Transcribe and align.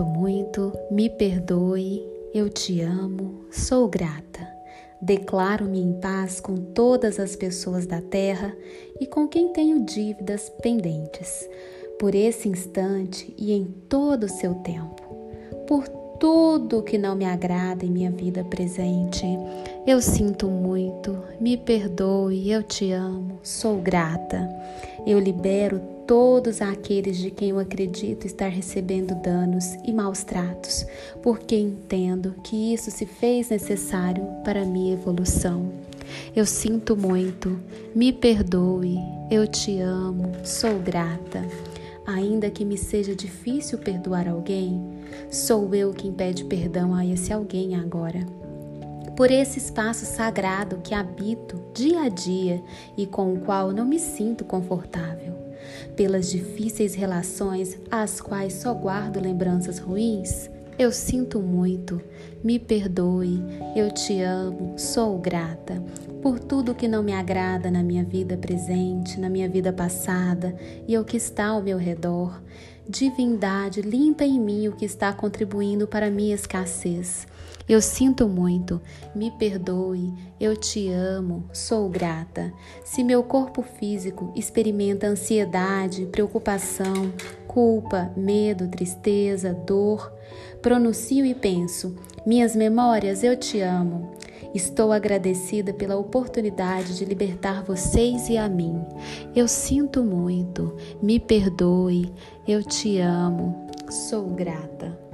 sinto 0.00 0.04
muito, 0.04 0.72
me 0.90 1.10
perdoe, 1.10 2.02
eu 2.32 2.48
te 2.48 2.80
amo, 2.80 3.44
sou 3.50 3.86
grata. 3.86 4.48
Declaro-me 5.02 5.78
em 5.78 5.92
paz 6.00 6.40
com 6.40 6.56
todas 6.56 7.18
as 7.18 7.36
pessoas 7.36 7.86
da 7.86 8.00
terra 8.00 8.54
e 8.98 9.06
com 9.06 9.28
quem 9.28 9.52
tenho 9.52 9.84
dívidas 9.84 10.48
pendentes, 10.62 11.48
por 11.98 12.14
esse 12.14 12.48
instante 12.48 13.34
e 13.36 13.52
em 13.52 13.64
todo 13.88 14.24
o 14.24 14.28
seu 14.28 14.54
tempo. 14.56 15.02
Por 15.66 15.86
tudo 16.18 16.82
que 16.82 16.96
não 16.96 17.14
me 17.14 17.26
agrada 17.26 17.84
em 17.84 17.90
minha 17.90 18.10
vida 18.10 18.42
presente. 18.44 19.26
Eu 19.86 20.00
sinto 20.00 20.48
muito, 20.48 21.18
me 21.38 21.56
perdoe, 21.56 22.50
eu 22.50 22.62
te 22.62 22.90
amo, 22.90 23.38
sou 23.42 23.76
grata. 23.78 24.48
Eu 25.06 25.18
libero 25.18 25.80
todos 26.10 26.60
aqueles 26.60 27.18
de 27.18 27.30
quem 27.30 27.50
eu 27.50 27.60
acredito 27.60 28.26
estar 28.26 28.48
recebendo 28.48 29.14
danos 29.22 29.76
e 29.84 29.92
maus 29.92 30.24
tratos, 30.24 30.84
porque 31.22 31.54
entendo 31.54 32.34
que 32.42 32.74
isso 32.74 32.90
se 32.90 33.06
fez 33.06 33.50
necessário 33.50 34.24
para 34.42 34.64
minha 34.64 34.94
evolução. 34.94 35.70
Eu 36.34 36.44
sinto 36.46 36.96
muito, 36.96 37.60
me 37.94 38.12
perdoe, 38.12 38.98
eu 39.30 39.46
te 39.46 39.78
amo, 39.78 40.32
sou 40.42 40.80
grata. 40.80 41.46
Ainda 42.04 42.50
que 42.50 42.64
me 42.64 42.76
seja 42.76 43.14
difícil 43.14 43.78
perdoar 43.78 44.26
alguém, 44.26 44.82
sou 45.30 45.72
eu 45.76 45.92
quem 45.92 46.12
pede 46.12 46.42
perdão 46.42 46.92
a 46.92 47.06
esse 47.06 47.32
alguém 47.32 47.76
agora. 47.76 48.26
Por 49.16 49.30
esse 49.30 49.60
espaço 49.60 50.04
sagrado 50.04 50.80
que 50.82 50.92
habito 50.92 51.62
dia 51.72 52.00
a 52.02 52.08
dia 52.08 52.60
e 52.96 53.06
com 53.06 53.32
o 53.32 53.38
qual 53.38 53.70
não 53.70 53.84
me 53.84 54.00
sinto 54.00 54.44
confortável. 54.44 55.49
Pelas 55.96 56.30
difíceis 56.30 56.94
relações 56.94 57.78
às 57.90 58.20
quais 58.20 58.54
só 58.54 58.74
guardo 58.74 59.20
lembranças 59.20 59.78
ruins, 59.78 60.50
eu 60.78 60.90
sinto 60.90 61.40
muito, 61.40 62.00
me 62.42 62.58
perdoe, 62.58 63.42
eu 63.76 63.90
te 63.90 64.22
amo, 64.22 64.78
sou 64.78 65.18
grata 65.18 65.82
por 66.22 66.38
tudo 66.38 66.74
que 66.74 66.86
não 66.86 67.02
me 67.02 67.12
agrada 67.12 67.70
na 67.70 67.82
minha 67.82 68.04
vida 68.04 68.36
presente, 68.36 69.18
na 69.18 69.28
minha 69.28 69.48
vida 69.48 69.72
passada 69.72 70.54
e 70.86 70.96
o 70.96 71.04
que 71.04 71.16
está 71.16 71.46
ao 71.46 71.62
meu 71.62 71.78
redor. 71.78 72.40
Divindade, 72.88 73.82
limpa 73.82 74.24
em 74.24 74.40
mim 74.40 74.68
o 74.68 74.72
que 74.72 74.84
está 74.84 75.12
contribuindo 75.12 75.86
para 75.86 76.10
minha 76.10 76.34
escassez. 76.34 77.26
Eu 77.68 77.80
sinto 77.80 78.28
muito, 78.28 78.80
me 79.14 79.30
perdoe, 79.30 80.12
eu 80.40 80.56
te 80.56 80.88
amo, 80.88 81.44
sou 81.52 81.88
grata. 81.88 82.52
Se 82.84 83.04
meu 83.04 83.22
corpo 83.22 83.62
físico 83.62 84.32
experimenta 84.34 85.06
ansiedade, 85.06 86.06
preocupação, 86.06 87.12
culpa, 87.46 88.10
medo, 88.16 88.66
tristeza, 88.66 89.52
dor, 89.52 90.12
pronuncio 90.60 91.24
e 91.24 91.32
penso: 91.32 91.96
minhas 92.26 92.56
memórias, 92.56 93.22
eu 93.22 93.36
te 93.36 93.60
amo. 93.60 94.10
Estou 94.54 94.92
agradecida 94.92 95.72
pela 95.72 95.96
oportunidade 95.96 96.96
de 96.96 97.04
libertar 97.04 97.62
vocês 97.62 98.28
e 98.28 98.36
a 98.36 98.48
mim. 98.48 98.84
Eu 99.34 99.46
sinto 99.46 100.02
muito, 100.02 100.76
me 101.02 101.20
perdoe, 101.20 102.12
eu 102.46 102.62
te 102.62 102.98
amo, 102.98 103.66
sou 103.88 104.26
grata. 104.30 105.09